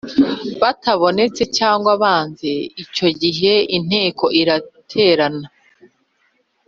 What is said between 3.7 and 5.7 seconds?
inteko iraterana